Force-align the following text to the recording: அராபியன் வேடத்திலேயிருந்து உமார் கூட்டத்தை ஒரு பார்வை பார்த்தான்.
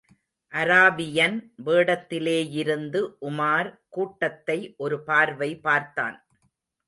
அராபியன் 0.51 1.35
வேடத்திலேயிருந்து 1.65 3.01
உமார் 3.21 3.69
கூட்டத்தை 3.89 4.57
ஒரு 4.77 4.97
பார்வை 5.03 5.51
பார்த்தான். 5.59 6.17